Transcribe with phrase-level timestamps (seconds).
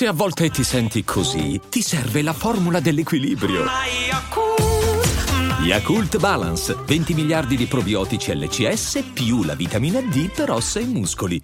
[0.00, 3.66] Se a volte ti senti così, ti serve la formula dell'equilibrio.
[5.62, 11.38] Yakult Balance, 20 miliardi di probiotici LCS più la vitamina D per ossa e muscoli.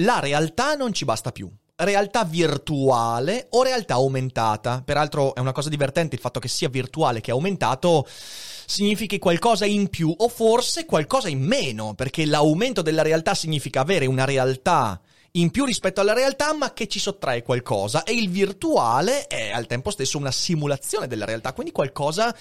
[0.00, 1.50] La realtà non ci basta più.
[1.76, 4.82] Realtà virtuale o realtà aumentata.
[4.84, 9.88] Peraltro è una cosa divertente il fatto che sia virtuale che aumentato significhi qualcosa in
[9.88, 15.00] più o forse qualcosa in meno, perché l'aumento della realtà significa avere una realtà
[15.36, 18.04] in più rispetto alla realtà, ma che ci sottrae qualcosa.
[18.04, 22.34] E il virtuale è al tempo stesso una simulazione della realtà, quindi qualcosa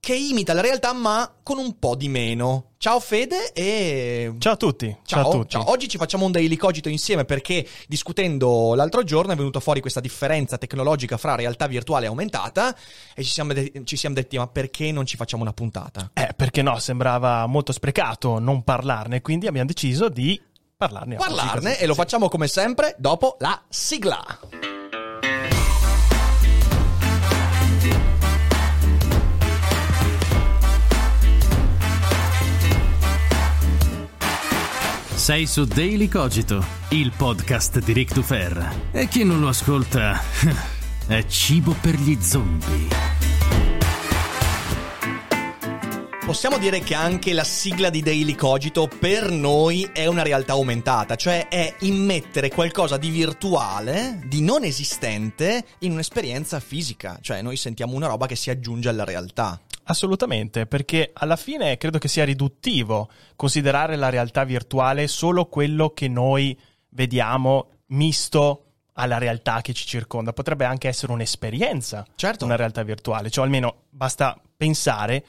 [0.00, 2.72] che imita la realtà, ma con un po' di meno.
[2.78, 4.34] Ciao Fede e.
[4.38, 4.86] Ciao a tutti.
[5.04, 5.50] Ciao, ciao a tutti.
[5.50, 5.70] Ciao.
[5.70, 10.00] Oggi ci facciamo un daily cogito insieme perché discutendo l'altro giorno è venuta fuori questa
[10.00, 12.76] differenza tecnologica fra realtà virtuale e aumentata
[13.14, 16.10] e ci siamo, de- ci siamo detti ma perché non ci facciamo una puntata?
[16.12, 20.38] Eh, perché no, sembrava molto sprecato non parlarne, quindi abbiamo deciso di
[20.76, 21.16] parlarne.
[21.16, 24.22] Parlarne oggi, e lo facciamo come sempre dopo la sigla.
[35.14, 38.88] Sei su Daily Cogito, il podcast di Rick Dufer.
[38.90, 40.20] E chi non lo ascolta
[41.06, 43.13] è cibo per gli zombie.
[46.24, 51.16] Possiamo dire che anche la sigla di Daily Cogito per noi è una realtà aumentata,
[51.16, 57.18] cioè è immettere qualcosa di virtuale, di non esistente, in un'esperienza fisica.
[57.20, 59.60] Cioè noi sentiamo una roba che si aggiunge alla realtà.
[59.84, 66.08] Assolutamente, perché alla fine credo che sia riduttivo considerare la realtà virtuale solo quello che
[66.08, 70.32] noi vediamo misto alla realtà che ci circonda.
[70.32, 72.46] Potrebbe anche essere un'esperienza, certo.
[72.46, 75.24] una realtà virtuale, cioè almeno basta pensare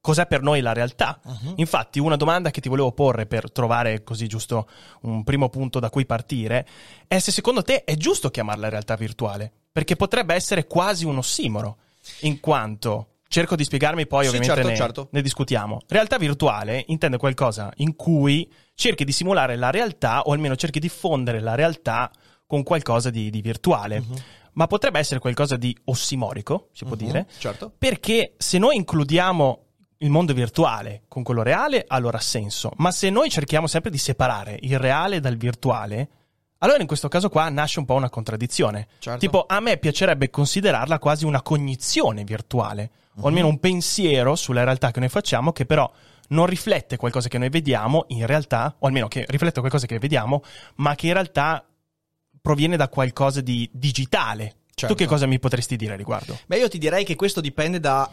[0.00, 1.20] cos'è per noi la realtà.
[1.22, 1.54] Uh-huh.
[1.56, 4.68] Infatti, una domanda che ti volevo porre per trovare così giusto
[5.02, 6.66] un primo punto da cui partire
[7.06, 11.78] è se secondo te è giusto chiamarla realtà virtuale, perché potrebbe essere quasi un ossimoro,
[12.20, 15.08] in quanto Cerco di spiegarmi, poi sì, ovviamente certo, ne, certo.
[15.12, 15.82] ne, discutiamo.
[15.86, 20.88] Realtà virtuale intende qualcosa in cui cerchi di simulare la realtà o almeno cerchi di
[20.88, 22.10] fondere la realtà
[22.44, 23.98] con qualcosa di, di virtuale.
[23.98, 24.16] Uh-huh.
[24.54, 27.28] Ma potrebbe essere qualcosa di ossimorico, si può uh-huh, dire.
[27.38, 27.72] Certo.
[27.78, 29.66] Perché se noi includiamo
[30.02, 32.72] il mondo virtuale con quello reale, allora ha senso.
[32.76, 36.08] Ma se noi cerchiamo sempre di separare il reale dal virtuale,
[36.58, 38.88] allora in questo caso qua nasce un po' una contraddizione.
[38.98, 39.18] Certo.
[39.18, 42.90] Tipo, a me piacerebbe considerarla quasi una cognizione virtuale
[43.20, 45.90] o almeno un pensiero sulla realtà che noi facciamo che però
[46.28, 50.42] non riflette qualcosa che noi vediamo in realtà, o almeno che riflette qualcosa che vediamo,
[50.76, 51.64] ma che in realtà
[52.40, 54.54] proviene da qualcosa di digitale.
[54.74, 54.94] Certo.
[54.94, 56.38] Tu che cosa mi potresti dire a riguardo?
[56.46, 58.08] Beh, io ti direi che questo dipende da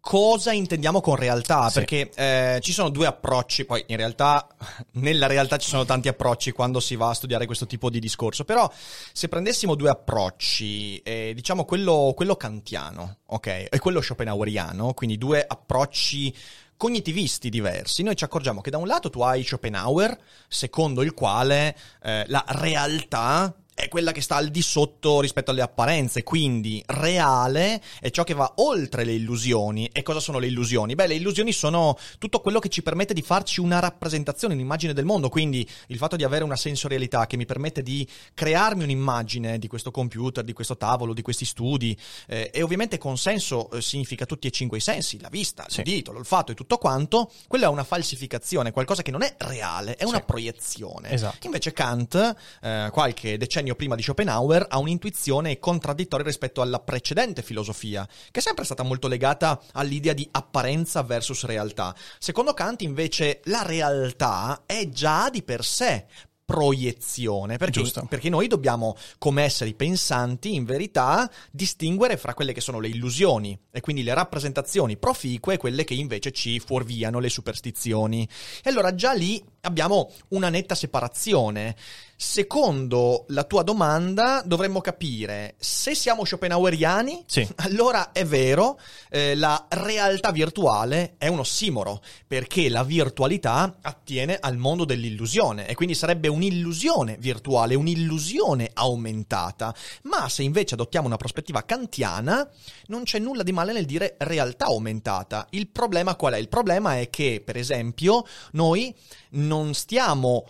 [0.00, 1.74] cosa intendiamo con realtà, Sì.
[1.74, 4.46] perché eh, ci sono due approcci, poi in realtà
[4.92, 8.44] nella realtà ci sono tanti approcci quando si va a studiare questo tipo di discorso,
[8.44, 8.70] però
[9.12, 15.44] se prendessimo due approcci, eh, diciamo quello, quello kantiano, ok, e quello schopenhaueriano, quindi due
[15.46, 16.34] approcci
[16.76, 20.16] cognitivisti diversi, noi ci accorgiamo che da un lato tu hai Schopenhauer,
[20.48, 25.62] secondo il quale eh, la realtà è quella che sta al di sotto rispetto alle
[25.62, 29.88] apparenze, quindi reale è ciò che va oltre le illusioni.
[29.92, 30.94] E cosa sono le illusioni?
[30.94, 35.04] Beh, le illusioni sono tutto quello che ci permette di farci una rappresentazione, un'immagine del
[35.04, 39.66] mondo, quindi il fatto di avere una sensorialità che mi permette di crearmi un'immagine di
[39.66, 44.46] questo computer, di questo tavolo, di questi studi eh, e ovviamente consenso eh, significa tutti
[44.46, 45.78] e cinque i sensi, la vista, Sì.
[45.78, 50.04] l'udito, l'olfatto e tutto quanto, quella è una falsificazione, qualcosa che non è reale, è
[50.04, 50.24] una Sì.
[50.26, 51.10] proiezione.
[51.10, 51.46] Esatto.
[51.46, 58.06] Invece Kant, eh, qualche decennio prima di Schopenhauer, ha un'intuizione contraddittoria rispetto alla precedente filosofia,
[58.30, 61.94] che è sempre stata molto legata all'idea di apparenza versus realtà.
[62.18, 66.06] Secondo Kant, invece, la realtà è già di per sé
[66.50, 72.80] proiezione, perché, perché noi dobbiamo, come esseri pensanti, in verità, distinguere fra quelle che sono
[72.80, 78.28] le illusioni e quindi le rappresentazioni proficue e quelle che invece ci fuorviano le superstizioni.
[78.64, 81.76] E allora già lì abbiamo una netta separazione.
[82.22, 87.48] Secondo la tua domanda, dovremmo capire se siamo schopenhaueriani, Sì.
[87.64, 88.78] allora è vero,
[89.08, 95.74] eh, la realtà virtuale è un ossimoro, perché la virtualità attiene al mondo dell'illusione e
[95.74, 99.74] quindi sarebbe un'illusione virtuale, un'illusione aumentata.
[100.02, 102.46] Ma se invece adottiamo una prospettiva kantiana,
[102.88, 105.46] non c'è nulla di male nel dire realtà aumentata.
[105.50, 106.36] Il problema qual è?
[106.36, 108.94] Il problema è che, per esempio, noi
[109.30, 110.46] non stiamo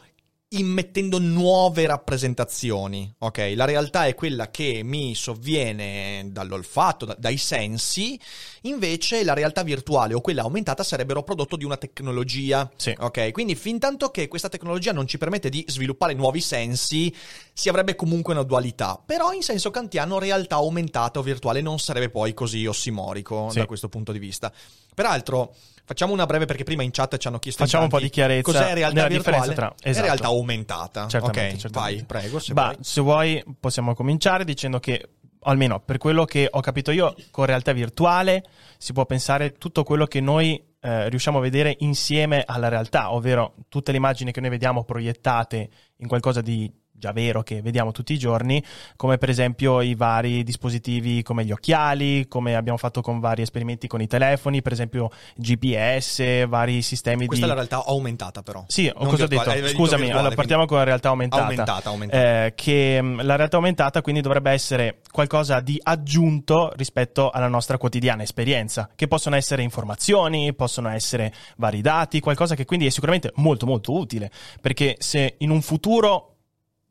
[0.52, 3.52] immettendo nuove rappresentazioni, ok?
[3.54, 8.18] La realtà è quella che mi sovviene dall'olfatto, da- dai sensi,
[8.62, 12.92] invece la realtà virtuale o quella aumentata sarebbero prodotto di una tecnologia, Sì.
[12.98, 13.30] ok?
[13.30, 17.14] Quindi fin tanto che questa tecnologia non ci permette di sviluppare nuovi sensi,
[17.52, 22.10] si avrebbe comunque una dualità, però in senso kantiano realtà aumentata o virtuale non sarebbe
[22.10, 23.58] poi così ossimorico Sì.
[23.58, 24.52] da questo punto di vista.
[24.94, 25.54] Peraltro,
[25.90, 28.42] facciamo una breve perché prima in chat ci hanno chiesto Facciamo un po' di chiarezza
[28.42, 30.06] cos'è realtà nella virtuale differenza tra- e esatto.
[30.06, 31.08] realtà aumentata.
[31.08, 31.96] Certamente, ok, certamente.
[31.96, 32.76] vai, prego, se Bah, vuoi.
[32.80, 35.08] se vuoi possiamo cominciare dicendo che,
[35.40, 38.44] almeno per quello che ho capito io, con realtà virtuale
[38.78, 43.54] si può pensare tutto quello che noi eh, riusciamo a vedere insieme alla realtà, ovvero
[43.68, 48.12] tutte le immagini che noi vediamo proiettate in qualcosa di già vero che vediamo tutti
[48.12, 48.62] i giorni,
[48.94, 53.88] come per esempio i vari dispositivi come gli occhiali, come abbiamo fatto con vari esperimenti
[53.88, 57.50] con i telefoni, per esempio GPS, vari sistemi Questa di...
[57.50, 58.64] è la realtà aumentata però.
[58.68, 59.66] Sì, Non cosa ho virtuale, detto?
[59.66, 61.42] detto Scusami, virtuale, allora partiamo con la realtà aumentata.
[61.42, 62.44] Aumentata, aumentata.
[62.44, 67.78] Eh, che mh, la realtà aumentata quindi dovrebbe essere qualcosa di aggiunto rispetto alla nostra
[67.78, 73.32] quotidiana esperienza, che possono essere informazioni, possono essere vari dati, qualcosa che quindi è sicuramente
[73.36, 74.30] molto molto utile,
[74.60, 76.26] perché se in un futuro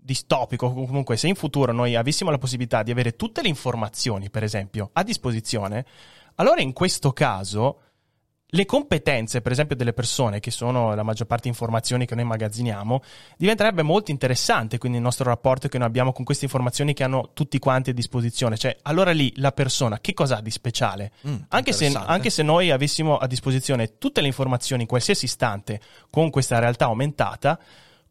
[0.09, 4.41] distopico, comunque se in futuro noi avessimo la possibilità di avere tutte le informazioni, per
[4.41, 5.85] esempio, a disposizione,
[6.35, 7.81] allora in questo caso
[8.51, 13.03] le competenze, per esempio, delle persone, che sono la maggior parte informazioni che noi magazziniamo,
[13.37, 17.29] diventerebbe molto interessante quindi il nostro rapporto che noi abbiamo con queste informazioni che hanno
[17.33, 18.57] tutti quanti a disposizione.
[18.57, 21.11] Cioè, allora lì la persona che cosa ha di speciale?
[21.27, 25.79] Mm, Anche se, anche se noi avessimo a disposizione tutte le informazioni in qualsiasi istante
[26.09, 27.59] con questa realtà aumentata,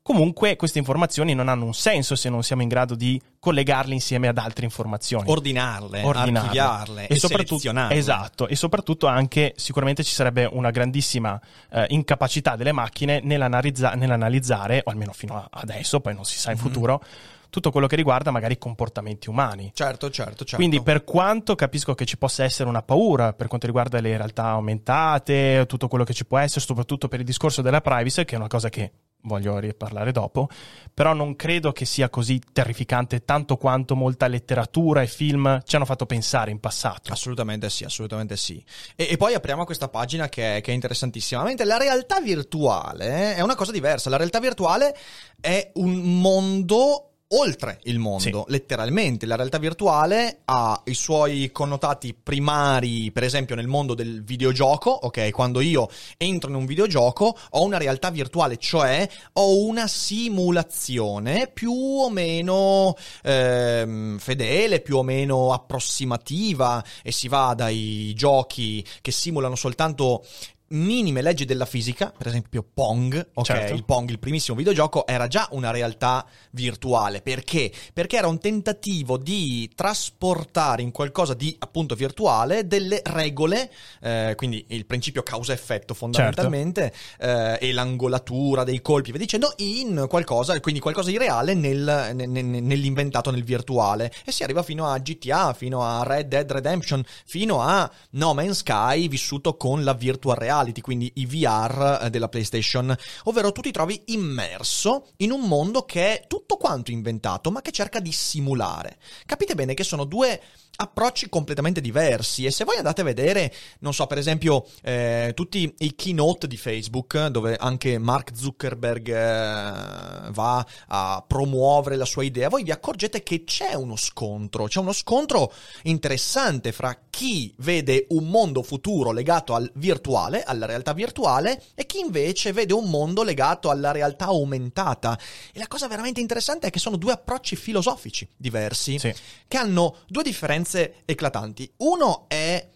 [0.08, 4.26] comunque queste informazioni non hanno un senso se non siamo in grado di collegarle insieme
[4.26, 6.38] ad altre informazioni Ordinarle, ordinarle.
[6.38, 7.94] archiviarle e, soprattutto selezionarle.
[7.94, 11.38] esatto e soprattutto anche sicuramente ci sarebbe una grandissima
[11.70, 16.52] eh, incapacità delle macchine nell'analizza- nell'analizzare o almeno fino a adesso poi non si sa
[16.52, 16.62] in Mhm.
[16.62, 17.02] futuro
[17.50, 20.56] tutto quello che riguarda magari i comportamenti umani Certo, certo, certo.
[20.56, 24.44] quindi per quanto capisco che ci possa essere una paura per quanto riguarda le realtà
[24.46, 28.38] aumentate, tutto quello che ci può essere, soprattutto per il discorso della privacy, che è
[28.38, 28.90] una cosa che
[29.22, 30.48] voglio riparlare dopo,
[30.92, 35.84] però non credo che sia così terrificante tanto quanto molta letteratura e film ci hanno
[35.84, 37.12] fatto pensare in passato.
[37.12, 38.62] Assolutamente sì, assolutamente sì.
[38.96, 41.44] E, e poi apriamo questa pagina che è, che è interessantissima.
[41.64, 44.10] La realtà virtuale è una cosa diversa.
[44.10, 44.96] La realtà virtuale
[45.40, 49.26] è un mondo oltre il mondo, letteralmente.
[49.26, 55.30] La realtà virtuale ha i suoi connotati primari, per esempio nel mondo del videogioco, ok?
[55.30, 61.72] Quando io entro in un videogioco ho una realtà virtuale, cioè ho una simulazione più
[61.72, 69.54] o meno ehm, fedele, più o meno approssimativa e si va dai giochi che simulano
[69.54, 70.24] soltanto
[70.68, 73.44] minime leggi della fisica, per esempio Pong, ok?
[73.44, 73.74] Certo.
[73.74, 77.22] Il Pong, il primissimo videogioco, era già una realtà virtuale.
[77.22, 77.72] Perché?
[77.92, 83.70] Perché era un tentativo di trasportare in qualcosa di appunto virtuale delle regole,
[84.00, 90.58] eh, quindi il principio causa-effetto fondamentalmente, eh, e l'angolatura dei colpi, via dicendo, in qualcosa,
[90.60, 94.12] quindi qualcosa di reale nel- ne- ne- nell'inventato nel virtuale.
[94.24, 98.58] E si arriva fino a GTA, fino a Red Dead Redemption, fino a No Man's
[98.58, 102.94] Sky vissuto con la virtual reality, quindi i VR eh, della PlayStation,
[103.24, 107.70] ovvero tu ti trovi immerso in un mondo che è tutto quanto inventato, ma che
[107.70, 108.98] cerca di simulare.
[109.26, 110.40] Capite bene che sono due
[110.80, 115.74] approcci completamente diversi e se voi andate a vedere, non so, per esempio, eh, tutti
[115.78, 122.48] i keynote di Facebook, dove anche Mark Zuckerberg eh, va a promuovere la sua idea,
[122.48, 128.28] voi vi accorgete che c'è uno scontro, c'è uno scontro interessante fra chi vede un
[128.28, 133.70] mondo futuro legato al virtuale, alla realtà virtuale, e chi invece vede un mondo legato
[133.70, 135.18] alla realtà aumentata.
[135.52, 139.12] E la cosa veramente interessante è che sono due approcci filosofici diversi Sì.
[139.48, 140.66] che hanno due differenze
[141.04, 141.72] eclatanti.
[141.78, 142.68] Uno è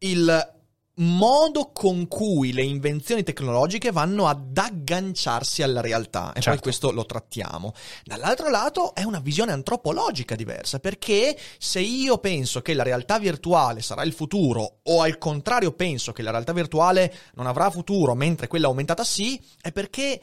[0.00, 0.56] il
[1.00, 6.60] modo con cui le invenzioni tecnologiche vanno ad agganciarsi alla realtà e poi Certo.
[6.60, 7.72] questo lo trattiamo.
[8.04, 13.80] Dall'altro lato è una visione antropologica diversa perché se io penso che la realtà virtuale
[13.80, 18.48] sarà il futuro o al contrario penso che la realtà virtuale non avrà futuro mentre
[18.48, 20.20] quella aumentata sì, è perché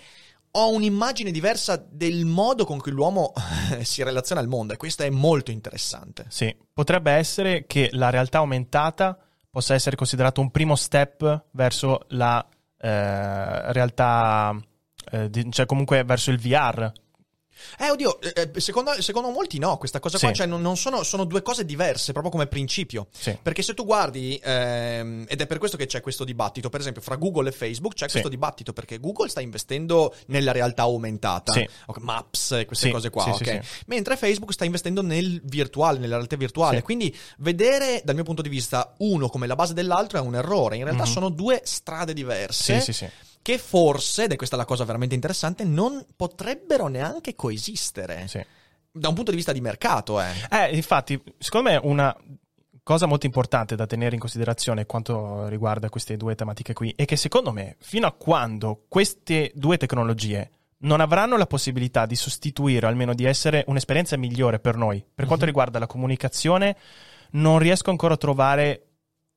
[0.57, 3.33] ho un'immagine diversa del modo con cui l'uomo
[3.81, 6.25] si relaziona al mondo e questo è molto interessante.
[6.29, 9.17] Sì, potrebbe essere che la realtà aumentata
[9.50, 12.45] possa essere considerato un primo step verso la
[12.77, 14.55] eh, realtà,
[15.12, 16.91] eh, cioè comunque verso il VR.
[17.79, 20.35] Eh, oddio, eh, eh, secondo, secondo molti no, questa cosa qua, Sì.
[20.35, 23.07] cioè non, non sono, sono due cose diverse proprio come principio.
[23.12, 23.38] Sì.
[23.41, 27.01] Perché se tu guardi, ehm, ed è per questo che c'è questo dibattito, per esempio
[27.01, 28.12] fra Google e Facebook c'è Sì.
[28.12, 31.67] questo dibattito perché Google sta investendo nella realtà aumentata, Sì.
[31.88, 33.59] ok, Maps e queste cose qua, ok?
[33.88, 36.81] Mentre Facebook sta investendo nel virtuale, nella realtà virtuale.
[36.81, 40.75] Quindi vedere dal mio punto di vista uno come la base dell'altro è un errore.
[40.77, 41.12] In realtà Mhm.
[41.12, 43.09] sono due strade diverse Sì, sì, sì.
[43.46, 48.28] Che forse, ed è questa la cosa veramente interessante, non potrebbero neanche coesistere.
[48.28, 48.44] sì.
[48.92, 50.32] Da un punto di vista di mercato, eh.
[50.50, 52.16] Eh, infatti, secondo me una
[52.82, 57.18] cosa molto importante da tenere in considerazione quanto riguarda queste due tematiche qui è che
[57.18, 60.50] secondo me, fino a quando queste due tecnologie
[60.80, 65.25] non avranno la possibilità di sostituire, o almeno di essere un'esperienza migliore per noi, per
[65.25, 65.52] quanto Mhm.
[65.52, 66.75] riguarda la comunicazione,
[67.32, 68.86] non riesco ancora a trovare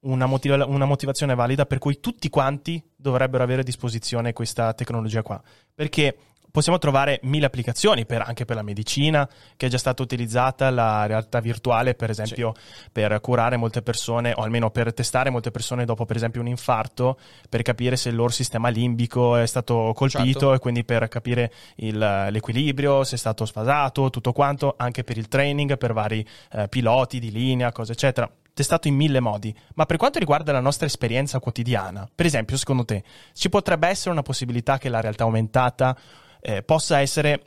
[0.01, 5.23] una, motiva- una motivazione valida per cui tutti quanti dovrebbero avere a disposizione questa tecnologia
[5.23, 5.41] qua.
[5.75, 6.17] Perché
[6.51, 11.05] possiamo trovare mille applicazioni per- anche per la medicina, che è già stata utilizzata la
[11.07, 12.55] realtà virtuale, per esempio,
[12.91, 17.19] per curare molte persone, o almeno per testare molte persone dopo, per esempio, un infarto,
[17.49, 20.55] per capire se il loro sistema limbico è stato colpito Certo.
[20.55, 25.29] e quindi per capire il- l'equilibrio, se è stato sfasato, tutto quanto, anche per il
[25.29, 28.29] training, per vari eh, piloti di linea, cose eccetera.
[28.59, 32.85] Testato in mille modi, ma per quanto riguarda la nostra esperienza quotidiana, per esempio, secondo
[32.85, 35.97] te ci potrebbe essere una possibilità che la realtà aumentata
[36.41, 37.43] eh, possa essere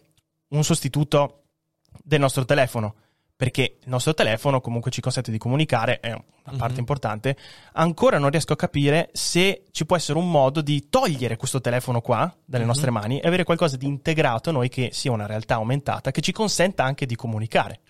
[0.51, 1.43] un sostituto
[2.01, 2.95] del nostro telefono?
[3.35, 6.79] Perché il nostro telefono comunque ci consente di comunicare, è una parte Mhm.
[6.79, 7.35] importante.
[7.73, 11.99] Ancora non riesco a capire se ci può essere un modo di togliere questo telefono
[11.99, 12.69] qua dalle Mhm.
[12.69, 16.21] nostre mani e avere qualcosa di integrato a noi che sia una realtà aumentata, che
[16.21, 17.81] ci consenta anche di comunicare.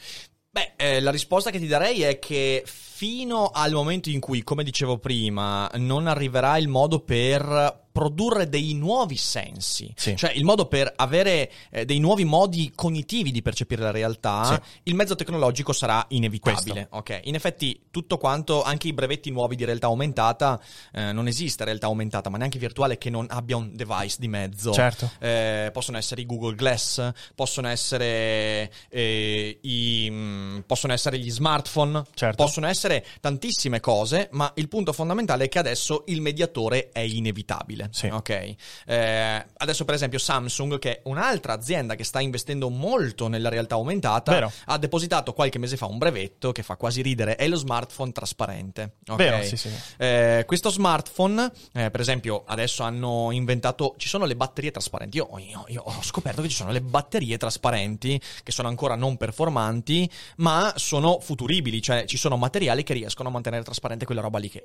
[0.49, 2.65] Beh, eh, la risposta che ti darei è che
[3.05, 8.73] fino al momento in cui, come dicevo prima, non arriverà il modo per produrre dei
[8.73, 10.15] nuovi sensi, Sì.
[10.15, 14.59] cioè il modo per avere eh, dei nuovi modi cognitivi di percepire la realtà, Sì.
[14.83, 16.87] il mezzo tecnologico sarà inevitabile.
[16.91, 20.57] Ok, in effetti tutto quanto, anche i brevetti nuovi di realtà aumentata,
[20.93, 24.71] eh, non esiste realtà aumentata, ma neanche virtuale che non abbia un device di mezzo.
[24.71, 25.11] Certo.
[25.19, 32.03] Eh, possono essere i Google Glass, possono essere, eh, i, mm, possono essere gli smartphone,
[32.13, 32.41] Certo.
[32.41, 37.89] possono essere tantissime cose, ma il punto fondamentale è che adesso il mediatore è inevitabile.
[37.91, 38.07] Sì.
[38.07, 38.55] Ok.
[38.85, 43.75] Eh, adesso, per esempio, Samsung, che è un'altra azienda che sta investendo molto nella realtà
[43.75, 44.51] aumentata, Vero.
[44.65, 47.35] ha depositato qualche mese fa un brevetto che fa quasi ridere.
[47.35, 48.95] È lo smartphone trasparente.
[49.07, 49.15] ok?
[49.15, 49.69] Vero, sì, sì.
[49.97, 53.95] Eh, questo smartphone, eh, per esempio, adesso hanno inventato.
[53.97, 55.17] Ci sono le batterie trasparenti.
[55.17, 59.17] Io, io- io ho scoperto che ci sono le batterie trasparenti che sono ancora non
[59.17, 61.81] performanti, ma sono futuribili.
[61.81, 64.49] Cioè, ci sono materiali che riescono a mantenere trasparente quella roba lì.
[64.49, 64.63] Che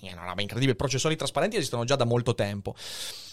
[0.00, 0.76] è una roba incredibile.
[0.76, 2.74] Processori trasparenti esistono già da molto tempo.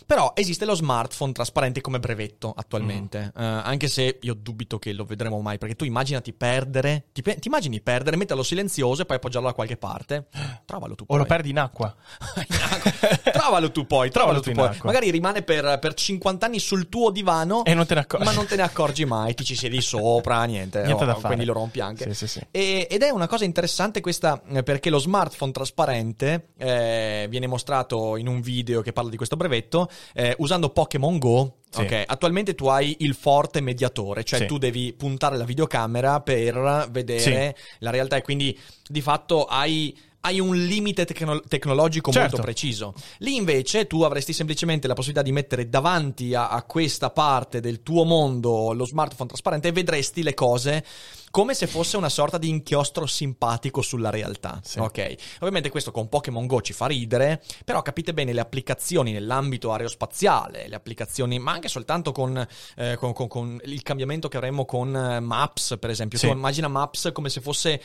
[0.08, 3.34] Però esiste lo smartphone trasparente come brevetto attualmente.
[3.38, 3.42] Mm.
[3.44, 5.58] Eh, anche se io dubito che lo vedremo mai.
[5.58, 7.08] Perché tu immaginati perdere.
[7.12, 10.28] Ti, pe- ti immagini perdere, metterlo silenzioso e poi appoggiarlo da qualche parte.
[10.66, 11.18] Trovalo tu O poi.
[11.18, 11.94] lo perdi in acqua.
[12.48, 13.32] In acqua.
[13.32, 14.66] trovalo tu poi, trovalo Trovalo tu poi.
[14.78, 14.86] acqua.
[14.92, 18.26] Magari rimane per, per 50 anni sul tuo divano E non te ne accorgi.
[18.26, 21.28] ma non te ne accorgi mai, ti ci siedi sopra, niente, Niente oh, da fare.
[21.28, 22.06] quindi lo rompi anche.
[22.14, 22.48] Sì, sì, sì.
[22.50, 28.16] E- ed è una cosa interessante questa eh, perché lo smartphone trasparente eh, viene mostrato
[28.16, 31.56] in un video che parla di questo brevetto eh, usando Pokémon Go.
[31.70, 31.82] Sì.
[31.82, 34.46] Ok, attualmente tu hai il forte mediatore, cioè Sì.
[34.46, 40.40] tu devi puntare la videocamera per vedere la realtà e quindi di fatto hai hai
[40.42, 42.28] un limite tecno- tecnologico Certo.
[42.36, 42.94] molto preciso.
[43.20, 47.82] Lì invece tu avresti semplicemente la possibilità di mettere davanti a, a questa parte del
[47.82, 50.84] tuo mondo lo smartphone trasparente e vedresti le cose
[51.32, 54.60] come se fosse una sorta di inchiostro simpatico sulla realtà.
[54.64, 54.80] Sì.
[54.80, 55.16] Ok.
[55.40, 60.68] Ovviamente questo con Pokémon Go ci fa ridere, però capite bene le applicazioni nell'ambito aerospaziale,
[60.68, 64.96] le applicazioni, ma anche soltanto con, eh, con- con- con il cambiamento che avremo con
[64.96, 66.18] eh, Maps, per esempio.
[66.18, 66.28] Sì.
[66.28, 67.82] Tu immagina Maps come se fosse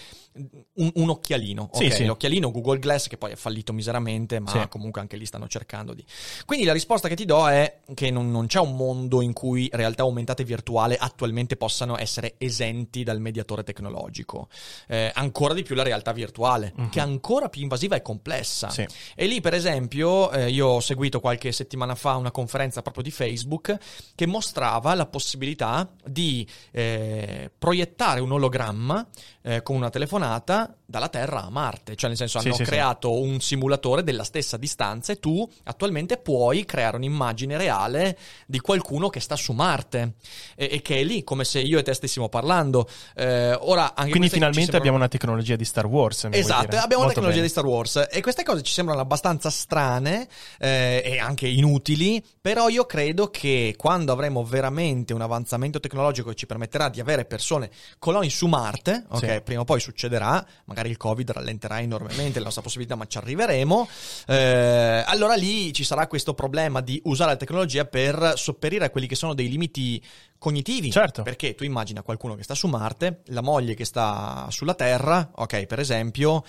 [0.75, 1.70] un, un occhialino.
[1.72, 1.92] Sì, ok?
[1.92, 2.04] sì.
[2.06, 4.68] L'occhialino Google Glass che poi è fallito miseramente, ma Sì.
[4.68, 6.04] comunque anche lì stanno cercando di.
[6.46, 9.68] Quindi la risposta che ti do è che non, non c'è un mondo in cui
[9.72, 14.49] realtà aumentate e virtuale attualmente possano essere esenti dal mediatore tecnologico.
[14.87, 16.91] Eh, ancora di più la realtà virtuale, Mhm.
[16.91, 18.69] che è ancora più invasiva e complessa.
[18.69, 18.87] Sì.
[19.15, 23.11] E lì, per esempio, eh, io ho seguito qualche settimana fa una conferenza proprio di
[23.11, 23.77] Facebook
[24.15, 29.07] che mostrava la possibilità di eh, proiettare un ologramma
[29.43, 32.70] eh, con una telefonata dalla Terra a Marte, cioè nel senso Sì, hanno sì, sì.
[32.70, 39.08] creato un simulatore della stessa distanza e tu attualmente puoi creare un'immagine reale di qualcuno
[39.08, 40.16] che sta su Marte
[40.54, 42.87] e, e che è lì, come se io e te stessimo parlando.
[43.16, 46.28] Eh, ora, Quindi finalmente sembrano- abbiamo una tecnologia di Star Wars.
[46.30, 47.42] Esatto, abbiamo una Molto tecnologia bene.
[47.46, 52.68] di Star Wars e queste cose ci sembrano abbastanza strane eh, e anche inutili, però
[52.68, 57.70] io credo che quando avremo veramente un avanzamento tecnologico che ci permetterà di avere persone,
[57.99, 59.40] coloni su Marte, ok, Sì.
[59.42, 63.89] prima o poi succederà, magari il Covid rallenterà enormemente la nostra possibilità, ma ci arriveremo,
[64.27, 69.07] eh, allora lì ci sarà questo problema di usare la tecnologia per sopperire a quelli
[69.07, 70.03] che sono dei limiti
[70.39, 70.91] cognitivi.
[70.91, 71.23] Certo.
[71.23, 75.67] Perché tu immagina qualcuno che sta su Marte, la moglie che sta sulla Terra, ok,
[75.67, 76.45] per esempio,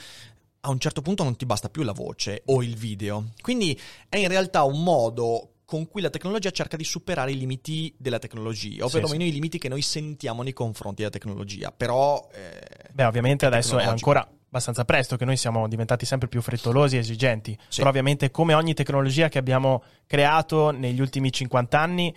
[0.65, 3.31] a un certo punto non ti basta più la voce o il video.
[3.41, 7.91] Quindi è in realtà un modo con cui la tecnologia cerca di superare i limiti
[7.97, 9.29] della tecnologia, o Sì, perlomeno sì.
[9.29, 11.71] i limiti che noi sentiamo nei confronti della tecnologia.
[11.75, 16.43] Però eh, Beh, ovviamente adesso è ancora abbastanza presto che noi siamo diventati sempre più
[16.43, 17.57] frettolosi e esigenti.
[17.69, 17.77] Sì.
[17.77, 22.15] Però ovviamente come ogni tecnologia che abbiamo creato negli ultimi 50 anni,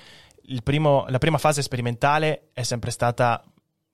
[0.49, 3.43] il primo- la prima fase sperimentale è sempre stata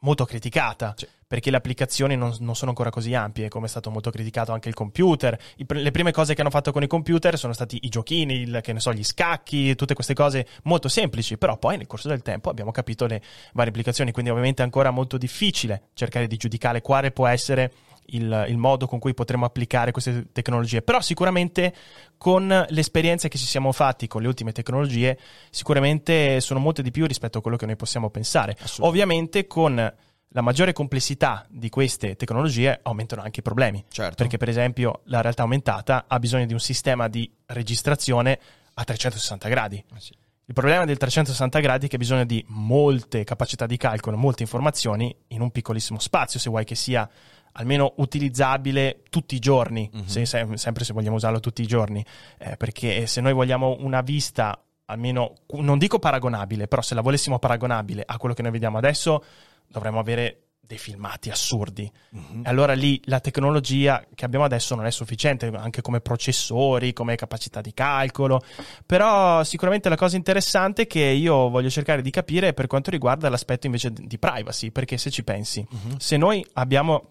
[0.03, 1.07] molto criticata Sì.
[1.27, 4.69] perché le applicazioni non, non sono ancora così ampie, come è stato molto criticato anche
[4.69, 5.39] il computer.
[5.57, 8.59] I le prime cose che hanno fatto con i computer sono stati i giochini, il-
[8.63, 12.23] che ne so, gli scacchi, tutte queste cose molto semplici, però poi nel corso del
[12.23, 13.23] tempo abbiamo capito le
[13.55, 17.73] varie applicazioni, quindi ovviamente è ancora molto difficile cercare di giudicare quale può essere
[18.13, 20.83] il, il modo con cui potremo applicare queste tecnologie.
[20.83, 21.75] Però sicuramente
[22.17, 25.19] con le esperienze che ci siamo fatti con le ultime tecnologie,
[25.51, 28.57] sicuramente sono molte di più rispetto a quello che noi possiamo pensare.
[28.79, 29.95] Ovviamente con
[30.35, 33.85] la maggiore complessità di queste tecnologie aumentano anche i problemi.
[33.89, 34.15] Certo.
[34.17, 38.39] Perché, per esempio, la realtà aumentata ha bisogno di un sistema di registrazione
[38.75, 39.77] a 360 gradi.
[39.77, 40.15] Eh sì.
[40.45, 44.43] Il problema del 360 gradi è che ha bisogno di molte capacità di calcolo, molte
[44.43, 47.09] informazioni in un piccolissimo spazio, se vuoi che sia
[47.53, 50.05] almeno utilizzabile tutti i giorni, Mhm.
[50.07, 52.05] se- se- sempre se vogliamo usarlo tutti i giorni,
[52.39, 57.39] Eh, perché se noi vogliamo una vista almeno, non dico paragonabile, però se la volessimo
[57.39, 59.23] paragonabile a quello che noi vediamo adesso,
[59.69, 61.91] dovremmo avere dei filmati assurdi.
[62.11, 67.15] E allora lì la tecnologia che abbiamo adesso non è sufficiente, anche come processori, come
[67.17, 68.41] capacità di calcolo.
[68.87, 73.29] Però sicuramente la cosa interessante che io voglio cercare di capire è per quanto riguarda
[73.29, 75.97] l'aspetto invece di privacy, perché se ci pensi, Mhm.
[75.99, 77.09] se noi abbiamo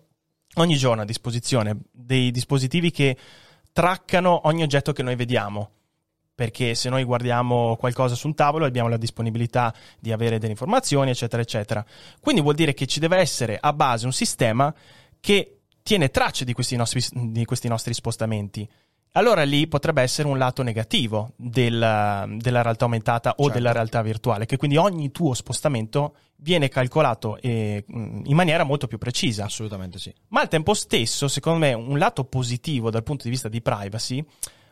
[0.56, 3.18] ogni giorno a disposizione dei dispositivi che
[3.72, 5.70] traccano ogni oggetto che noi vediamo,
[6.36, 11.12] perché se noi guardiamo qualcosa su un tavolo abbiamo la disponibilità di avere delle informazioni,
[11.12, 11.86] eccetera, eccetera.
[12.20, 14.74] Quindi vuol dire che ci deve essere a base un sistema
[15.20, 18.68] che tiene tracce di questi nostri, di questi nostri spostamenti.
[19.14, 23.52] Allora lì potrebbe essere un lato negativo del- della realtà aumentata o Certo.
[23.52, 28.98] della realtà virtuale, che quindi ogni tuo spostamento viene calcolato eh, in maniera molto più
[28.98, 29.44] precisa.
[29.46, 30.14] Assolutamente sì.
[30.30, 34.24] Ma al tempo stesso, secondo me, un lato positivo dal punto di vista di privacy,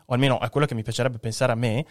[0.06, 1.84] o almeno è quello che mi piacerebbe pensare a me,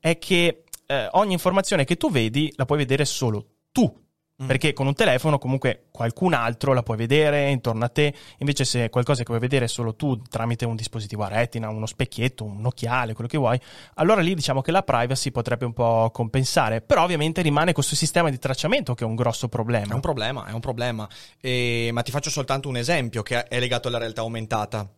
[0.00, 3.94] è che eh, ogni informazione che tu vedi la puoi vedere solo tu.
[4.42, 4.46] Mm.
[4.46, 8.86] Perché con un telefono comunque qualcun altro la puoi vedere intorno a te, invece se
[8.86, 12.64] è qualcosa che puoi vedere solo tu tramite un dispositivo a retina, uno specchietto, un
[12.64, 13.60] occhiale, quello che vuoi,
[13.94, 18.30] allora lì diciamo che la privacy potrebbe un po' compensare, però ovviamente rimane questo sistema
[18.30, 19.92] di tracciamento che è un grosso problema.
[19.92, 21.08] È un problema, è un problema.
[21.38, 24.88] E- ma ti faccio soltanto un esempio che è legato alla realtà aumentata.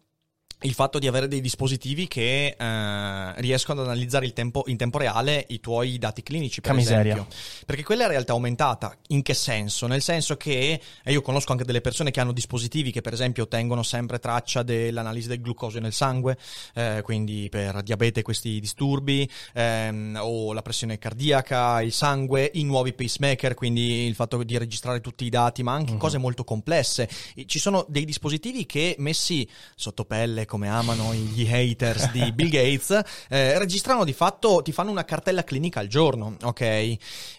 [0.65, 4.99] Il fatto di avere dei dispositivi che eh, riescono ad analizzare il tempo, in tempo
[4.99, 7.15] reale i tuoi dati clinici, per Che miseria.
[7.15, 7.35] esempio.
[7.67, 8.97] Perché quella è realtà aumentata.
[9.09, 9.89] In che senso?
[9.89, 13.49] Nel senso che e io conosco anche delle persone che hanno dispositivi che, per esempio,
[13.49, 16.39] tengono sempre traccia dell'analisi del glucosio nel sangue,
[16.75, 22.93] eh, quindi per diabete questi disturbi, ehm, o la pressione cardiaca, il sangue, i nuovi
[22.93, 25.99] pacemaker, quindi il fatto di registrare tutti i dati, ma anche Mhm.
[25.99, 27.09] cose molto complesse.
[27.47, 33.01] Ci sono dei dispositivi che messi sotto pelle, come amano gli haters di Bill Gates,
[33.31, 36.97] eh, registrano di fatto, ti fanno una cartella clinica al giorno, ok?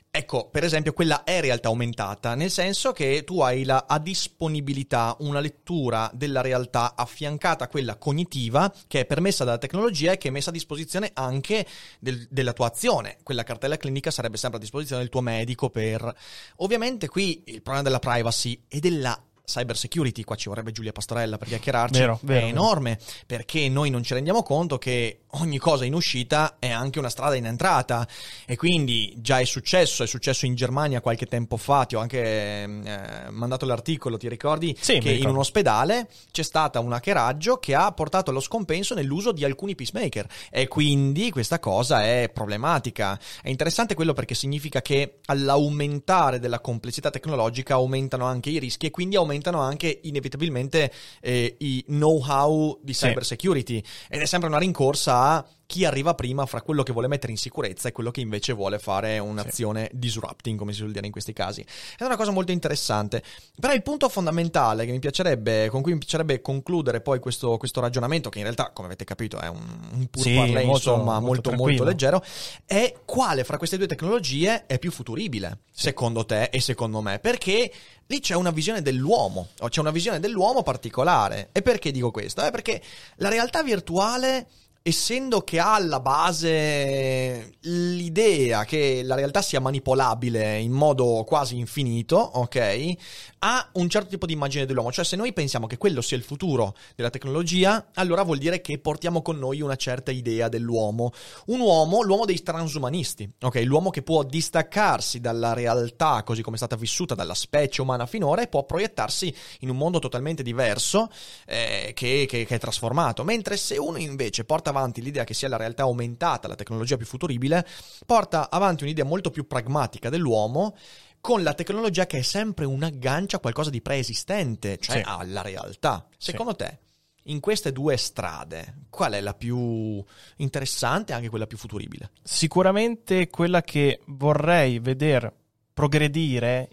[0.10, 5.16] Ecco, per esempio, quella è realtà aumentata, nel senso che tu hai la, a disponibilità
[5.20, 10.30] una lettura della realtà affiancata a quella cognitiva che è permessa dalla tecnologia e che
[10.30, 11.68] è messa a disposizione anche
[12.00, 13.18] del- della tua azione.
[13.22, 16.16] Quella cartella clinica sarebbe sempre a disposizione del tuo medico per...
[16.58, 21.38] Ovviamente qui il problema della privacy e della cyber security, qua ci vorrebbe Giulia Pastorella
[21.38, 25.86] per chiacchierarci, Vero, vero, è enorme perché noi non ci rendiamo conto che ogni cosa
[25.86, 28.08] in uscita è anche una strada in entrata.
[28.46, 32.64] E quindi già è successo, è successo in Germania qualche tempo fa, ti ho anche
[32.64, 34.76] eh, mandato l'articolo, ti ricordi?
[34.80, 39.32] Sì, che in un ospedale c'è stata un hackeraggio che ha portato allo scompenso nell'uso
[39.32, 40.28] di alcuni peacemaker.
[40.52, 43.20] E quindi questa cosa è problematica.
[43.42, 48.92] È interessante quello perché significa che all'aumentare della complessità tecnologica aumentano anche i rischi e
[48.92, 50.92] quindi aumenta aumentano anche inevitabilmente
[51.22, 53.08] eh, i know-how di Sì.
[53.08, 57.08] cyber security ed è sempre una rincorsa a chi arriva prima fra quello che vuole
[57.08, 61.06] mettere in sicurezza e quello che invece vuole fare un'azione disrupting, come si suol dire
[61.08, 61.66] in questi casi.
[61.98, 63.24] È una cosa molto interessante.
[63.60, 67.80] Però il punto fondamentale che mi piacerebbe, con cui mi piacerebbe concludere poi questo, questo
[67.80, 69.62] ragionamento, che in realtà, come avete capito, è un,
[69.94, 72.24] un pur Sì, parler, molto- insomma, molto molto, molto leggero,
[72.68, 77.18] è quale fra queste due tecnologie è più futuribile, secondo te e secondo me?
[77.18, 77.72] Perché
[78.08, 81.50] lì c'è una visione dell'uomo, c'è una visione dell'uomo particolare.
[81.52, 82.46] E perché dico questo?
[82.46, 82.82] Eh, perché
[83.18, 84.48] la realtà virtuale,
[84.86, 92.18] essendo che ha alla base l'idea che la realtà sia manipolabile in modo quasi infinito,
[92.18, 92.94] ok?
[93.40, 94.92] Ha un certo tipo di immagine dell'uomo.
[94.92, 98.78] Cioè, se noi pensiamo che quello sia il futuro della tecnologia, allora vuol dire che
[98.78, 101.12] portiamo con noi una certa idea dell'uomo.
[101.46, 103.62] Un uomo, l'uomo dei transumanisti, ok?
[103.64, 108.42] L'uomo che può distaccarsi dalla realtà così come è stata vissuta dalla specie umana finora
[108.42, 111.10] e può proiettarsi in un mondo totalmente diverso
[111.46, 113.24] eh, che, che- che è trasformato.
[113.24, 117.06] Mentre se uno invece porta avanti l'idea che sia la realtà aumentata, la tecnologia più
[117.06, 117.66] futuribile,
[118.06, 120.76] porta avanti un'idea molto più pragmatica dell'uomo
[121.22, 125.04] con la tecnologia che è sempre un aggancio a qualcosa di preesistente, cioè Sì.
[125.06, 126.06] alla realtà.
[126.18, 126.80] Secondo te,
[127.28, 130.04] in queste due strade, qual è la più
[130.38, 132.12] interessante e anche quella più futuribile?
[132.22, 135.34] Sicuramente quella che vorrei vedere
[135.74, 136.70] progredire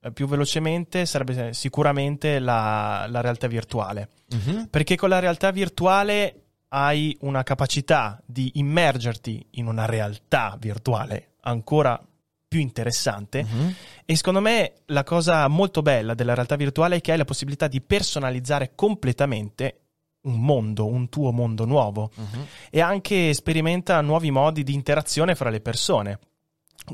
[0.00, 4.08] eh, più velocemente sarebbe sicuramente la, la realtà virtuale.
[4.68, 6.41] Perché con la realtà virtuale
[6.74, 12.00] hai una capacità di immergerti in una realtà virtuale ancora
[12.48, 13.74] più interessante Mhm.
[14.06, 17.66] e secondo me la cosa molto bella della realtà virtuale è che hai la possibilità
[17.68, 19.76] di personalizzare completamente
[20.22, 22.46] un mondo, un tuo mondo nuovo Mhm.
[22.70, 26.18] e anche sperimenta nuovi modi di interazione fra le persone.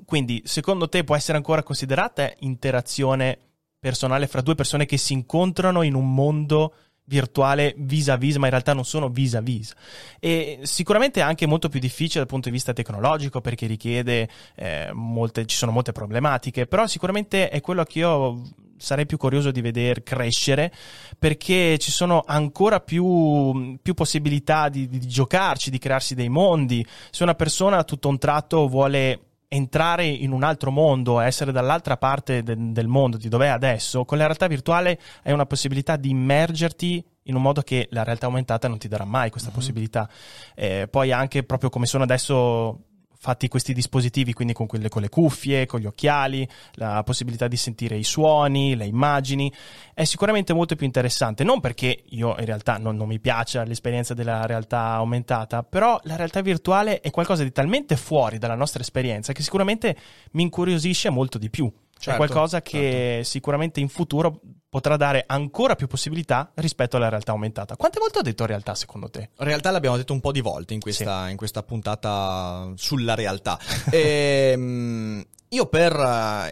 [0.05, 3.38] Quindi, secondo te può essere ancora considerata interazione
[3.79, 6.75] personale fra due persone che si incontrano in un mondo
[7.09, 9.75] virtuale vis-a-vis, ma in realtà non sono vis-a-vis.
[10.21, 14.90] E sicuramente è anche molto più difficile dal punto di vista tecnologico perché richiede eh,
[14.92, 18.42] molte, ci sono molte problematiche, però sicuramente è quello che io
[18.77, 20.73] sarei più curioso di vedere crescere
[21.18, 26.87] perché ci sono ancora più, più possibilità di, di giocarci, di crearsi dei mondi.
[27.11, 32.43] Se una persona tutto un tratto vuole entrare in un altro mondo, essere dall'altra parte
[32.43, 36.11] de- del mondo, di dove è adesso, con la realtà virtuale hai una possibilità di
[36.11, 40.09] immergerti in un modo che la realtà aumentata non ti darà mai questa possibilità.
[40.55, 42.88] Eh, poi anche proprio come sono adesso
[43.21, 47.57] fatti questi dispositivi, quindi con, quelle, con le cuffie, con gli occhiali, la possibilità di
[47.57, 49.53] sentire i suoni, le immagini,
[49.93, 51.45] è sicuramente molto più interessante.
[51.45, 56.17] Non perché io in realtà non, non mi piace l'esperienza della realtà aumentata, però la
[56.17, 59.97] realtà virtuale è qualcosa di talmente fuori dalla nostra esperienza che sicuramente
[60.33, 61.71] mi incuriosisce molto di più.
[61.99, 64.41] Certo, è qualcosa che sicuramente in futuro
[64.79, 67.75] potrà dare ancora più possibilità rispetto alla realtà aumentata.
[67.75, 69.31] Quante volte ho detto realtà secondo te?
[69.38, 73.59] In realtà l'abbiamo detto un po' di volte in questa, in questa puntata sulla realtà.
[73.91, 75.93] Ehm, io per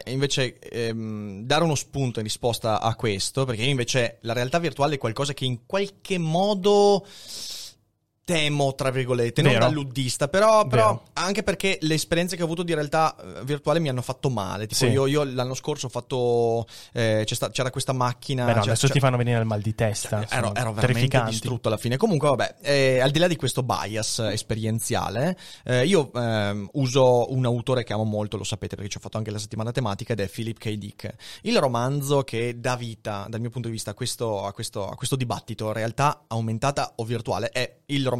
[0.05, 4.59] eh, invece ehm, dare uno spunto in risposta a questo, perché io invece la realtà
[4.59, 7.07] virtuale è qualcosa che in qualche modo
[8.27, 9.65] temo, tra virgolette, non Vero.
[9.67, 13.79] da luddista, però, però anche perché le esperienze che ho avuto di realtà eh, virtuale
[13.79, 14.67] mi hanno fatto male.
[14.67, 14.87] Tipo Sì.
[14.91, 18.45] io, io l'anno scorso ho fatto, eh, sta- c'era questa macchina...
[18.45, 20.27] Beh, no, c'è- adesso c'è- ti fanno venire il mal di testa.
[20.29, 21.97] ero, sono ero veramente distrutto alla fine.
[21.97, 27.45] Comunque, vabbè, eh, al di là di questo bias esperienziale, eh, io ehm, uso un
[27.45, 30.19] autore che amo molto, lo sapete perché ci ho fatto anche la settimana tematica, ed
[30.21, 30.73] è Philip K.
[30.73, 31.15] Dick.
[31.43, 34.97] Il romanzo che dà vita, dal mio punto di vista, a questo, a questo, a
[34.97, 38.15] questo dibattito, realtà aumentata o virtuale, è il romanzo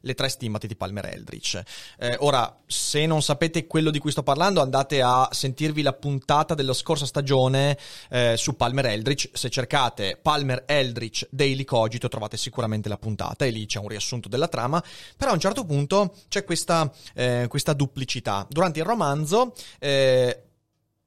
[0.00, 1.62] Le tre stimmati di Palmer Eldritch.
[1.98, 6.54] Eh, ora, se non sapete quello di cui sto parlando, andate a sentirvi la puntata
[6.54, 7.78] della scorsa stagione
[8.10, 9.30] eh, su Palmer Eldritch.
[9.32, 14.28] Se cercate Palmer Eldritch Daily Cogito, trovate sicuramente la puntata e lì c'è un riassunto
[14.28, 14.82] della trama.
[15.16, 18.46] Però a un certo punto c'è questa, eh, questa duplicità.
[18.48, 19.54] Durante il romanzo.
[19.78, 20.44] eh,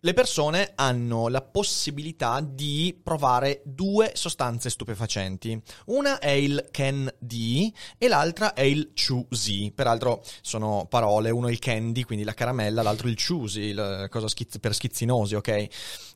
[0.06, 5.62] le persone hanno la possibilità di provare due sostanze stupefacenti.
[5.86, 9.72] Una è il candy e l'altra è il choosy.
[9.72, 14.28] Peraltro sono parole, uno è il candy, quindi la caramella, l'altro il choosy, il cosa
[14.28, 15.68] schizz- per schizzinosi, ok?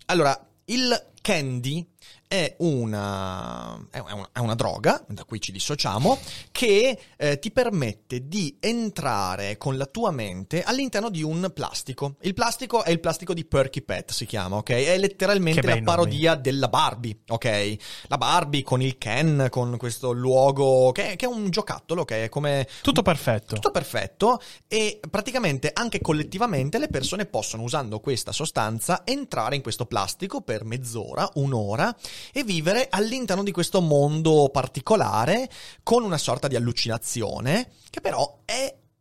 [0.07, 1.85] Allora, il candy
[2.27, 6.19] è una, è una, è una droga, da cui ci dissociamo,
[6.51, 12.15] che eh, ti permette di entrare con la tua mente all'interno di un plastico.
[12.21, 14.69] Il plastico è il plastico di Perky Pet, si chiama, ok?
[14.69, 15.85] È letteralmente la bei nomi.
[15.85, 17.75] parodia della Barbie, ok?
[18.07, 22.29] La Barbie con il Ken, con questo luogo, che, che è un giocattolo, che è
[22.29, 23.55] come Tutto perfetto.
[23.55, 29.85] tutto perfetto e praticamente anche collettivamente le persone possono usando questa sostanza entrare in questo
[29.85, 31.95] plastico per mezz'ora, un'ora
[32.33, 35.49] e vivere all'interno di questo mondo particolare
[35.83, 38.39] con una sorta di allucinazione che però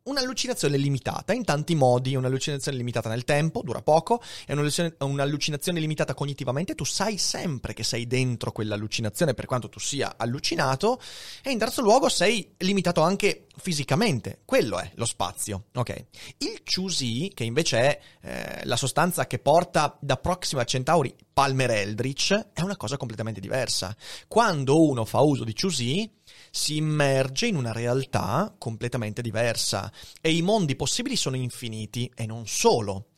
[0.07, 6.75] un'allucinazione limitata in tanti modi, un'allucinazione limitata nel tempo, dura poco, è un'allucinazione limitata cognitivamente,
[6.75, 11.01] tu sai sempre che sei dentro quell'allucinazione per quanto tu sia allucinato,
[11.43, 16.05] e in terzo luogo sei limitato anche fisicamente, quello è lo spazio, ok?
[16.39, 22.49] Il QZ, che invece è eh, la sostanza che porta da Proxima Centauri Palmer Eldritch,
[22.53, 23.95] è una cosa completamente diversa.
[24.29, 26.09] Quando uno fa uso di QZ,
[26.57, 29.93] si immerge in una realtà completamente diversa
[30.23, 33.09] e i mondi possibili sono infiniti e non solo.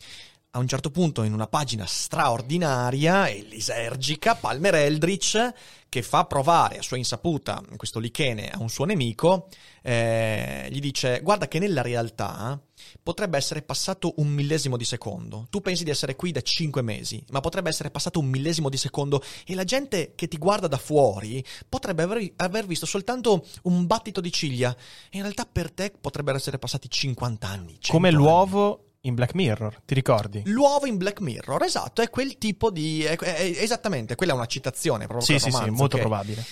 [0.50, 5.52] A un certo punto, in una pagina straordinaria e lisergica, Palmer Eldritch,
[5.88, 9.48] che fa provare a sua insaputa questo lichene a un suo nemico,
[9.82, 12.60] eh, gli dice: Guarda che nella realtà
[13.02, 15.46] potrebbe essere passato un millesimo di secondo.
[15.50, 18.76] Tu pensi di essere qui da cinque mesi, ma potrebbe essere passato un millesimo di
[18.76, 23.86] secondo e la gente che ti guarda da fuori potrebbe aver, aver visto soltanto un
[23.86, 24.74] battito di ciglia.
[25.10, 27.78] E in realtà per te potrebbero essere passati 50 anni.
[27.88, 28.16] Come anni.
[28.16, 30.42] l'uovo in Black Mirror, ti ricordi?
[30.46, 33.02] L'uovo in Black Mirror, esatto, è quel tipo di...
[33.02, 35.26] È, è, esattamente, quella è una citazione proprio.
[35.26, 36.08] Sì, sì, romanzo, sì, molto okay?
[36.08, 36.44] probabile.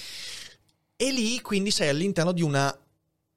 [0.97, 2.75] E lì quindi sei all'interno di una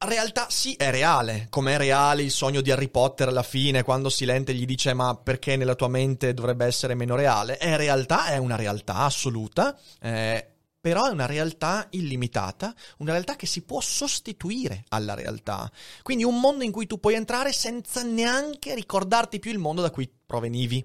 [0.06, 4.08] realtà sì è reale, come è reale il sogno di Harry Potter alla fine quando
[4.08, 7.58] Silente gli dice ma perché nella tua mente dovrebbe essere meno reale?
[7.58, 13.44] È realtà, è una realtà assoluta, eh, però è una realtà illimitata, una realtà che
[13.44, 15.70] si può sostituire alla realtà.
[16.02, 19.90] Quindi un mondo in cui tu puoi entrare senza neanche ricordarti più il mondo da
[19.90, 20.82] cui provenivi.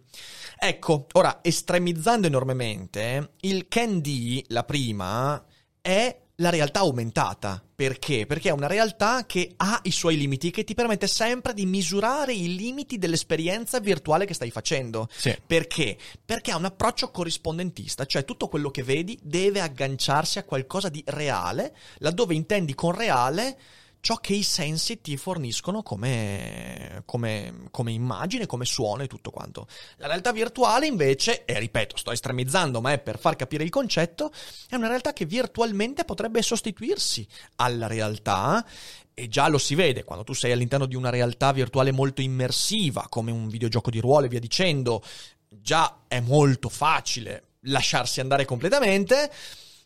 [0.58, 5.42] Ecco, ora estremizzando enormemente, il Candy, la prima,
[5.80, 7.62] è la realtà aumentata.
[7.76, 8.26] Perché?
[8.26, 12.34] Perché è una realtà che ha i suoi limiti, che ti permette sempre di misurare
[12.34, 15.10] i limiti dell'esperienza virtuale che stai facendo.
[15.14, 15.38] Sì.
[15.46, 15.98] Perché?
[16.24, 21.04] Perché ha un approccio corrispondentista, cioè tutto quello che vedi deve agganciarsi a qualcosa di
[21.06, 23.58] reale, laddove intendi con reale
[24.06, 29.66] ciò che i sensi ti forniscono come, come, come, immagine, come suono e tutto quanto.
[29.96, 34.32] La realtà virtuale invece, e ripeto, sto estremizzando, ma è per far capire il concetto,
[34.70, 38.64] è una realtà che virtualmente potrebbe sostituirsi alla realtà
[39.12, 43.08] e già lo si vede quando tu sei all'interno di una realtà virtuale molto immersiva,
[43.10, 45.02] come un videogioco di ruolo e via dicendo,
[45.50, 49.32] già è molto facile lasciarsi andare completamente.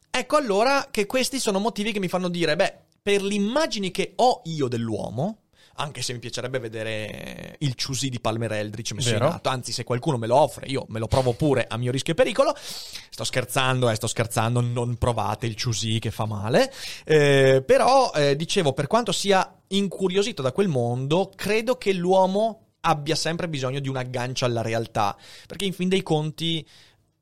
[0.09, 4.13] Ecco allora che questi sono motivi che mi fanno dire, beh, per le immagini che
[4.17, 5.45] ho io dell'uomo,
[5.77, 9.25] anche se mi piacerebbe vedere il Ciusi di Palmer Eldritch messo Vero.
[9.25, 11.91] in atto, anzi se qualcuno me lo offre io me lo provo pure a mio
[11.91, 16.71] rischio e pericolo, sto scherzando, eh, sto scherzando, non provate il Ciusi che fa male,
[17.03, 23.15] eh, però eh, dicevo, per quanto sia incuriosito da quel mondo, credo che l'uomo abbia
[23.15, 25.17] sempre bisogno di un aggancio alla realtà,
[25.47, 26.63] perché in fin dei conti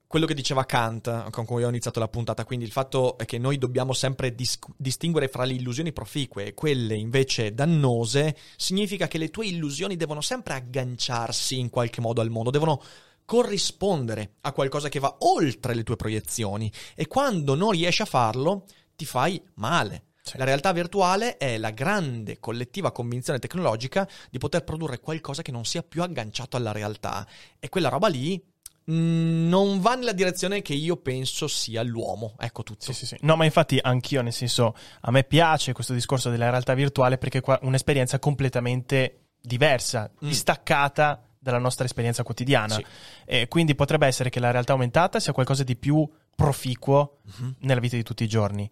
[0.08, 3.38] quello che diceva Kant, con cui ho iniziato la puntata, quindi il fatto è che
[3.38, 9.18] noi dobbiamo sempre dis- distinguere fra le illusioni proficue e quelle invece dannose, significa che
[9.18, 12.82] le tue illusioni devono sempre agganciarsi in qualche modo al mondo, devono
[13.26, 18.64] corrispondere a qualcosa che va oltre le tue proiezioni e quando non riesci a farlo
[18.96, 20.04] ti fai male.
[20.36, 25.66] La realtà virtuale è la grande collettiva convinzione tecnologica di poter produrre qualcosa che non
[25.66, 27.26] sia più agganciato alla realtà
[27.60, 28.42] e quella roba lì
[28.90, 32.36] non va nella direzione che io penso sia l'uomo.
[32.40, 32.86] Ecco tutto.
[32.86, 33.18] Sì, sì, sì.
[33.22, 37.40] No, ma infatti anch'io, nel senso, a me piace questo discorso della realtà virtuale perché
[37.40, 40.28] è un'esperienza completamente diversa, Mm.
[40.28, 42.76] distaccata dalla nostra esperienza quotidiana.
[42.76, 42.86] Sì.
[43.26, 47.56] E quindi potrebbe essere che la realtà aumentata sia qualcosa di più proficuo Mhm.
[47.60, 48.70] nella vita di tutti i giorni.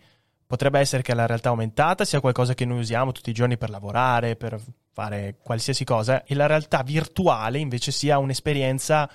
[0.47, 3.69] Potrebbe essere che la realtà aumentata sia qualcosa che noi usiamo tutti i giorni per
[3.69, 4.61] lavorare, per
[4.93, 9.09] fare qualsiasi cosa, e la realtà virtuale invece sia un'esperienza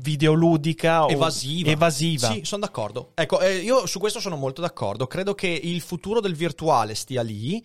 [0.00, 1.70] videoludica o evasiva.
[1.70, 2.32] evasiva.
[2.32, 3.10] Sì, sono d'accordo.
[3.14, 5.06] Ecco, eh, io su questo sono molto d'accordo.
[5.06, 7.62] Credo che il futuro del virtuale stia lì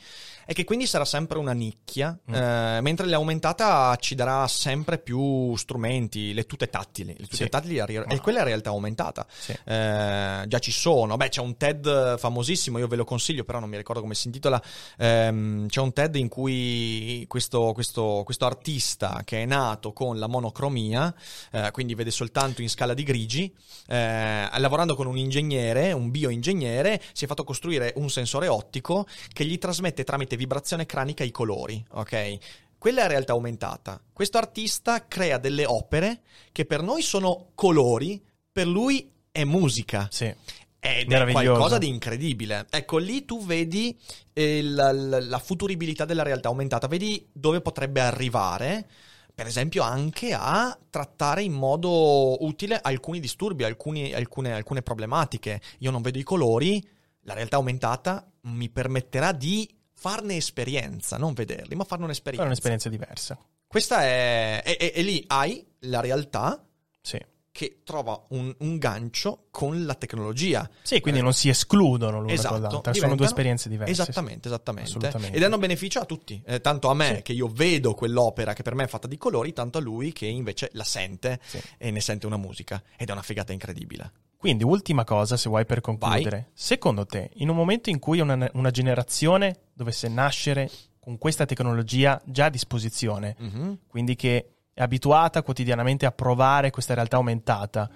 [0.49, 2.33] e che quindi sarà sempre una nicchia, Mm.
[2.33, 7.13] eh, mentre l'aumentata ci darà sempre più strumenti, le tute tattili.
[7.17, 7.49] Le tute Sì.
[7.49, 9.27] tattili arri- Ma- e quella è realtà aumentata.
[9.29, 9.51] Sì.
[9.51, 11.17] Eh, già ci sono.
[11.17, 14.27] Beh, c'è un TED famosissimo, io ve lo consiglio, però non mi ricordo come si
[14.27, 14.61] intitola.
[14.97, 20.27] Ehm, c'è un TED in cui questo, questo- questo artista che è nato con la
[20.27, 21.13] monocromia,
[21.51, 23.53] eh, quindi vede soltanto in scala di grigi,
[23.87, 29.43] eh, lavorando con un ingegnere, un bioingegnere, si è fatto costruire un sensore ottico che
[29.45, 32.37] gli trasmette tramite vibrazione cranica i colori, ok?
[32.77, 34.01] Quella è realtà aumentata.
[34.13, 36.21] Questo artista crea delle opere
[36.51, 40.07] che per noi sono colori, per lui è musica.
[40.11, 40.33] Sì.
[40.79, 42.67] Ed è qualcosa di incredibile.
[42.69, 43.97] Ecco, lì tu vedi
[44.31, 48.87] eh, la, la- la futuribilità della realtà aumentata, vedi dove potrebbe arrivare,
[49.33, 55.61] per esempio anche a trattare in modo utile alcuni disturbi, alcuni- alcune, alcune problematiche.
[55.79, 56.81] Io non vedo i colori,
[57.21, 59.67] la realtà aumentata mi permetterà di
[59.99, 62.43] farne esperienza, non vederli, ma farne un'esperienza.
[62.43, 63.37] È un'esperienza diversa.
[63.65, 64.61] Questa è...
[64.63, 66.63] E, e- e lì hai la realtà
[67.01, 67.19] Sì.
[67.51, 70.69] che trova un, un gancio con la tecnologia.
[70.83, 73.91] Sì, quindi Eh, non si escludono l'una Esatto, con l'altra, sono due esperienze diverse.
[73.91, 74.89] Esattamente, esattamente.
[74.91, 75.35] Assolutamente.
[75.35, 76.39] E danno beneficio a tutti.
[76.45, 77.21] Eh, tanto a me Sì.
[77.23, 80.27] che io vedo quell'opera che per me è fatta di colori, tanto a lui che
[80.27, 81.59] invece la sente Sì.
[81.79, 82.81] e ne sente una musica.
[82.95, 84.11] Ed è una figata incredibile.
[84.37, 86.51] Quindi, ultima cosa, se vuoi per concludere.
[86.53, 90.69] Secondo te, in un momento in cui una, una generazione dovesse nascere
[90.99, 93.79] con questa tecnologia già a disposizione, Mhm.
[93.87, 97.89] quindi che è abituata quotidianamente a provare questa realtà aumentata,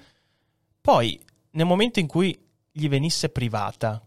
[0.81, 1.19] poi
[1.51, 2.37] nel momento in cui
[2.71, 4.01] gli venisse privata,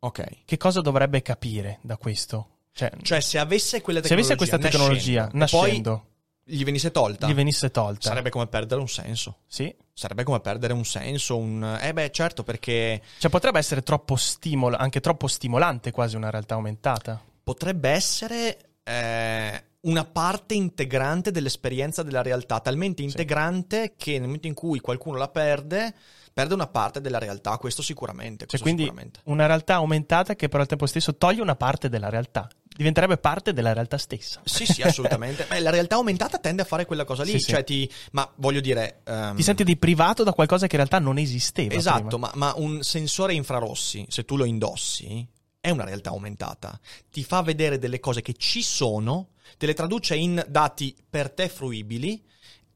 [0.00, 0.44] Ok.
[0.44, 2.48] che cosa dovrebbe capire da questo?
[2.72, 6.06] Cioè, Cioè, se avesse quella se tecnologia, avesse questa tecnologia nascendo, nascendo,
[6.44, 9.38] gli venisse tolta, gli venisse tolta, sarebbe come perdere un senso.
[9.46, 9.74] sì?
[9.94, 11.78] Sarebbe come perdere un senso, un...
[11.80, 16.54] Eh beh, certo, perché Cioè potrebbe essere troppo stimolo, anche troppo stimolante quasi una realtà
[16.54, 17.22] aumentata.
[17.42, 24.54] potrebbe essere eh, una parte integrante dell'esperienza della realtà, talmente integrante che nel momento in
[24.54, 25.94] cui qualcuno la perde,
[26.32, 28.46] perde una parte della realtà, questo sicuramente.
[28.46, 29.20] Cioè, questo quindi sicuramente.
[29.24, 32.48] una realtà aumentata che però al tempo stesso toglie una parte della realtà.
[32.74, 34.40] Diventerebbe parte della realtà stessa.
[34.44, 35.44] Sì, sì, assolutamente.
[35.50, 37.50] Beh, la realtà aumentata tende a fare quella cosa lì, Sì, sì.
[37.52, 37.90] cioè ti...
[38.12, 39.00] Ma voglio dire...
[39.04, 41.74] ehm, Ti senti di privato da qualcosa che in realtà non esisteva.
[41.74, 45.26] Esatto, ma, ma un sensore infrarossi, se tu lo indossi,
[45.60, 46.78] è una realtà aumentata.
[47.10, 51.48] Ti fa vedere delle cose che ci sono, te le traduce in dati per te
[51.48, 52.20] fruibili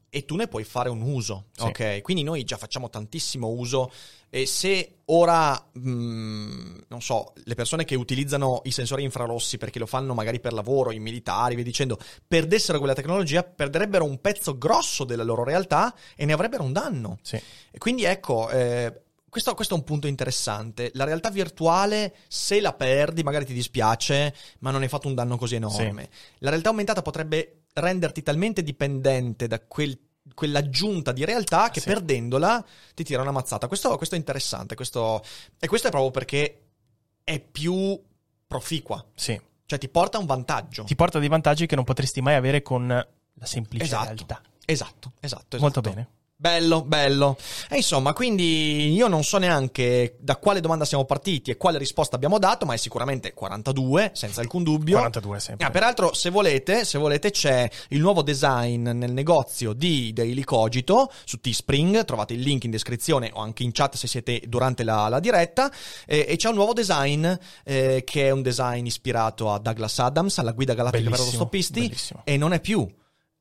[0.09, 1.45] e tu ne puoi fare un uso.
[1.51, 1.63] Sì.
[1.63, 3.91] Ok, quindi noi già facciamo tantissimo uso
[4.29, 9.85] e se ora, mh, non so, le persone che utilizzano i sensori infrarossi perché lo
[9.85, 15.03] fanno magari per lavoro, i militari, via dicendo, perdessero quella tecnologia, perderebbero un pezzo grosso
[15.03, 17.19] della loro realtà e ne avrebbero un danno.
[17.21, 17.35] Sì.
[17.71, 20.91] E quindi ecco, eh, questo, questo è un punto interessante.
[20.93, 25.37] La realtà virtuale, se la perdi, magari ti dispiace, ma non hai fatto un danno
[25.37, 26.09] così enorme.
[26.39, 29.97] La realtà aumentata potrebbe renderti talmente dipendente da quel-
[30.33, 31.87] quell'aggiunta di realtà che Sì.
[31.87, 32.63] perdendola
[32.93, 33.67] ti tira una mazzata.
[33.67, 34.75] Questo, questo è interessante.
[34.75, 35.23] questo-
[35.59, 36.61] e questo è proprio perché
[37.23, 37.99] è più
[38.45, 39.03] proficua.
[39.15, 39.39] Sì.
[39.65, 40.83] Cioè ti porta un vantaggio.
[40.83, 44.03] Ti porta dei vantaggi che non potresti mai avere con la semplice Esatto.
[44.05, 44.41] realtà.
[44.65, 45.95] Esatto, esatto, Molto esatto.
[45.95, 46.09] bene.
[46.39, 47.35] Bello, bello.
[47.67, 52.15] E insomma, quindi io non so neanche da quale domanda siamo partiti e quale risposta
[52.15, 54.97] abbiamo dato, ma è sicuramente 42, senza alcun dubbio.
[54.97, 55.65] 42 sempre.
[55.65, 61.11] Ah, peraltro, se volete, se volete, c'è il nuovo design nel negozio di Daily Cogito
[61.25, 62.05] su Teespring.
[62.05, 65.71] Trovate il link in descrizione o anche in chat se siete durante la, la diretta.
[66.05, 67.27] Eh, e c'è un nuovo design
[67.63, 71.79] eh, che è un design ispirato a Douglas Adams, alla guida galattica per autostoppisti.
[71.79, 72.21] bellissimo.
[72.25, 72.87] E non è più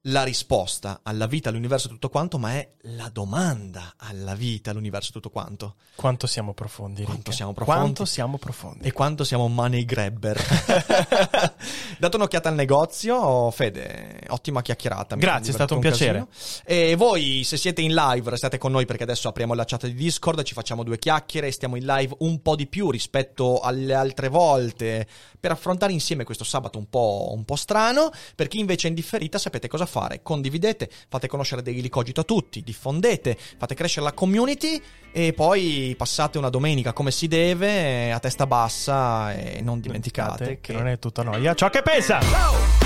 [0.06, 5.10] la risposta alla vita, all'universo e tutto quanto, ma è la domanda alla vita, all'universo
[5.10, 5.74] e tutto quanto.
[5.94, 7.02] Quanto siamo profondi.
[7.02, 7.34] Quanto Rick.
[7.34, 7.80] siamo profondi.
[7.80, 8.86] Quanto siamo profondi.
[8.86, 10.40] E quanto siamo money grabber.
[11.98, 15.16] Date un'occhiata al negozio, Fede, ottima chiacchierata.
[15.16, 16.26] Grazie, è stato un piacere.
[16.30, 16.64] casino.
[16.64, 19.94] E voi, se siete in live, restate con noi perché adesso apriamo la chat di
[19.94, 24.28] Discord, ci facciamo due chiacchiere, stiamo in live un po' di più rispetto alle altre
[24.28, 25.06] volte
[25.46, 28.10] per affrontare insieme questo sabato un po', un po' strano.
[28.34, 30.20] Per chi invece è in differita, sapete cosa fare.
[30.20, 34.82] Condividete, fate conoscere Daily Cogito a tutti, diffondete, fate crescere la community
[35.12, 40.72] e poi passate una domenica come si deve, a testa bassa e non dimenticate che
[40.72, 41.54] non è tutta noia.
[41.54, 42.85] Ciò che pensa!